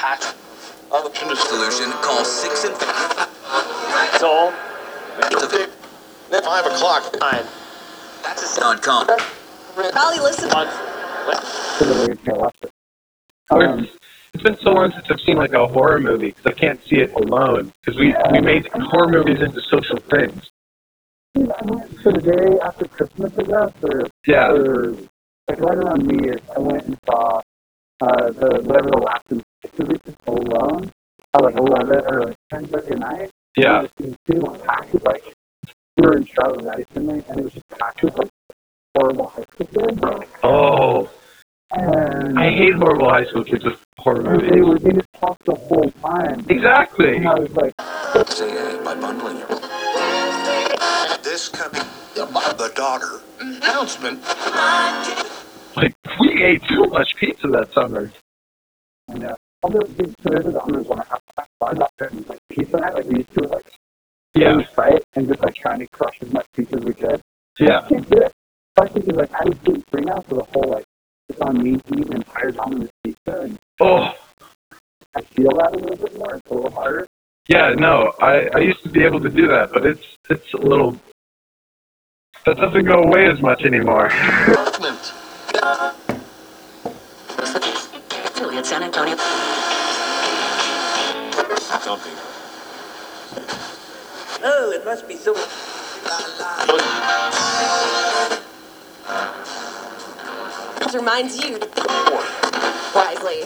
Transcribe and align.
Jackson. 0.00 0.34
Soul. 4.18 4.52
At 6.30 6.44
five 6.44 6.66
o'clock. 6.66 7.12
Time. 7.18 7.44
That's 8.22 8.42
a 8.42 8.46
sound 8.46 8.82
con. 8.82 9.06
Probably 9.06 10.20
listen. 10.20 10.50
Once. 10.50 10.70
Um, 13.50 13.88
it's 14.34 14.42
been 14.42 14.56
so 14.58 14.70
long 14.70 14.92
since 14.92 15.06
I've 15.10 15.20
seen 15.20 15.36
like 15.36 15.52
a 15.52 15.66
horror 15.66 16.00
movie 16.00 16.28
because 16.28 16.46
I 16.46 16.52
can't 16.52 16.80
see 16.84 16.96
it 16.96 17.12
alone 17.14 17.72
because 17.80 17.98
we 17.98 18.14
we 18.32 18.40
made 18.40 18.68
horror 18.72 19.08
movies 19.08 19.40
into 19.40 19.60
social 19.62 19.98
things. 20.10 20.50
I 21.36 21.40
went 21.64 21.98
for 22.00 22.12
the 22.12 22.20
day 22.20 22.58
after 22.64 22.86
Christmas, 22.86 23.32
I 23.38 23.42
guess, 23.42 23.72
or, 23.82 24.08
Yeah. 24.26 24.50
or 24.50 24.90
like 25.48 25.60
right 25.60 25.78
around 25.78 26.06
New 26.06 26.24
Year's, 26.24 26.40
I 26.54 26.60
went 26.60 26.84
and 26.84 26.98
saw 27.06 27.40
uh, 28.00 28.30
the 28.32 28.60
whatever 28.64 28.90
the 28.90 28.98
last 28.98 29.24
in 29.78 29.86
releases 29.86 30.14
alone 30.26 30.90
at 31.34 31.42
like 31.42 31.56
eleven 31.56 32.04
or 32.06 32.26
like 32.26 32.36
ten 32.50 32.66
thirty 32.66 32.92
at 32.92 32.98
night. 32.98 33.30
Yeah. 33.56 33.80
And 33.80 33.90
it 33.98 34.06
was 34.06 34.16
being 34.26 34.60
packed 34.60 34.92
with 34.92 35.04
like 35.04 35.34
we 35.96 36.06
were 36.06 36.16
in 36.16 36.24
Charlotte 36.26 36.76
recently, 36.76 37.24
and 37.28 37.40
it 37.40 37.44
was 37.44 37.52
just 37.52 37.68
packed 37.78 38.02
with 38.02 38.16
like 38.16 38.28
horrible 38.96 39.26
high 39.28 39.44
school 39.52 39.66
kids. 39.66 40.00
Oh, 40.42 41.10
And 41.72 42.38
I 42.38 42.50
hate 42.50 42.74
horrible 42.74 43.10
high 43.10 43.24
school 43.26 43.44
kids 43.44 43.64
with 43.64 43.80
horror 43.98 44.22
they 44.22 44.56
movies. 44.56 44.64
were 44.64 44.78
they 44.78 44.92
just 44.92 45.12
talked 45.14 45.44
the 45.44 45.54
whole 45.54 45.90
time. 46.02 46.46
Exactly. 46.48 47.16
And 47.16 47.28
I 47.28 47.34
was 47.34 47.50
like, 47.52 47.72
Say, 48.30 48.82
by 48.84 48.94
bundling 48.94 49.38
your. 49.38 49.48
This 51.22 51.48
coming, 51.48 51.82
the 52.14 52.72
daughter 52.74 53.20
mm-hmm. 53.38 53.62
announcement. 53.62 54.22
Like 55.76 55.94
we 56.20 56.42
ate 56.42 56.62
too 56.68 56.84
much 56.86 57.14
pizza 57.16 57.46
that 57.48 57.72
summer. 57.72 58.10
All 59.62 59.70
the 59.70 59.84
visit 59.86 60.16
the 60.22 60.60
others 60.62 60.86
want 60.86 61.02
to 61.02 61.08
have 61.10 61.48
fun 61.60 61.82
up 61.82 61.90
there 61.98 62.08
and 62.08 62.28
like 62.28 62.38
pizza 62.48 62.76
night, 62.78 62.94
like 62.94 63.04
we 63.06 63.16
used 63.16 63.32
to 63.34 63.46
like 63.48 63.66
Yeah. 64.34 64.60
fight 64.74 65.02
and 65.14 65.28
just 65.28 65.40
like 65.42 65.54
trying 65.54 65.80
to 65.80 65.86
crush 65.88 66.16
as 66.22 66.32
much 66.32 66.46
pizza 66.54 66.76
as 66.76 66.84
we 66.84 66.94
could. 66.94 67.20
Yeah. 67.58 67.80
I 67.80 67.88
can't 67.88 68.08
do 68.08 68.18
it. 68.22 68.32
Especially 68.78 69.00
because 69.02 69.16
like 69.16 69.34
I 69.34 69.44
was 69.44 69.58
gluten 69.64 69.84
free 69.90 70.02
now, 70.02 70.24
so 70.28 70.36
the 70.36 70.44
whole 70.44 70.70
like 70.70 70.84
it's 71.28 71.40
on 71.40 71.62
me 71.62 71.76
to 71.76 71.98
eat 71.98 72.06
an 72.06 72.16
entire 72.16 72.52
Domino's 72.52 72.90
pizza, 73.04 73.40
and 73.42 73.58
Oh. 73.80 74.12
I 75.16 75.20
feel 75.22 75.50
that 75.56 75.72
a 75.74 75.76
little 75.78 75.96
bit 75.96 76.16
more. 76.18 76.34
It's 76.36 76.50
a 76.50 76.54
little 76.54 76.70
harder. 76.70 77.06
Yeah, 77.48 77.70
no, 77.76 78.12
I, 78.20 78.48
I 78.54 78.58
used 78.60 78.82
to 78.84 78.90
be 78.90 79.02
able 79.04 79.20
to 79.20 79.30
do 79.30 79.48
that, 79.48 79.70
but 79.72 79.84
it's 79.86 80.04
it's 80.30 80.52
a 80.54 80.58
little 80.58 80.96
that 82.46 82.56
doesn't 82.58 82.84
go 82.84 83.02
away 83.02 83.26
as 83.26 83.40
much 83.40 83.62
anymore. 83.64 84.08
Something. 91.88 92.12
Oh, 94.44 94.72
it 94.76 94.84
must 94.84 95.08
be 95.08 95.16
so. 95.16 95.32
This 100.80 100.94
reminds 100.94 101.42
you 101.42 101.58
to 101.58 101.66
wisely. 102.94 103.44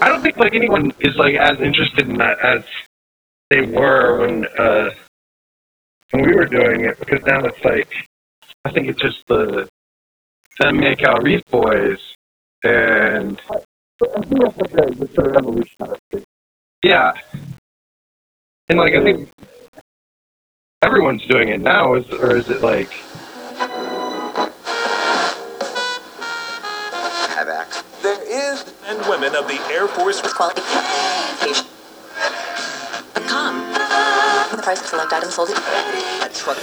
I 0.00 0.08
don't 0.08 0.22
think 0.22 0.36
like 0.36 0.54
anyone 0.54 0.92
is 1.00 1.16
like 1.16 1.34
as 1.34 1.60
interested 1.60 2.08
in 2.08 2.16
that 2.18 2.38
as 2.44 2.62
they 3.50 3.62
were 3.62 4.20
when 4.20 4.46
uh 4.56 4.90
when 6.12 6.22
we 6.28 6.32
were 6.32 6.46
doing 6.46 6.84
it 6.84 6.96
because 7.00 7.24
now 7.24 7.44
it's 7.44 7.64
like 7.64 7.88
I 8.64 8.70
think 8.70 8.88
it's 8.88 9.00
just 9.00 9.26
the 9.26 9.68
them 10.60 10.78
make 10.78 11.02
out 11.02 11.22
Reef 11.22 11.42
Boys 11.50 11.98
and 12.62 13.40
yeah. 16.82 17.12
And 18.68 18.78
like 18.78 18.94
I 18.94 19.02
think 19.02 19.28
everyone's 20.82 21.26
doing 21.26 21.48
it 21.48 21.60
now 21.60 21.94
is 21.94 22.08
or 22.10 22.36
is 22.36 22.48
it 22.48 22.62
like. 22.62 22.92
There 28.02 28.22
is 28.22 28.64
and 28.86 28.98
women 29.08 29.34
of 29.34 29.46
the 29.46 29.60
Air 29.70 29.86
Force 29.88 30.20
Quality. 30.20 30.62
Com. 33.28 33.58
The 34.50 34.62
price 34.62 34.80
of 34.80 34.86
select 34.86 35.12
items 35.12 35.34
sold 35.34 35.50
a 35.50 36.28
truck. 36.34 36.58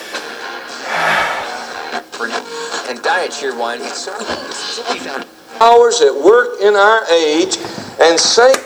And. 2.90 3.82
It's 3.82 3.98
so 3.98 4.18
we 4.92 5.00
found 5.00 5.26
Hours 5.60 6.02
at 6.02 6.16
work 6.16 6.62
in 6.62 6.76
our 6.76 7.06
age 7.12 7.58
and 8.00 8.18
sank 8.18 8.58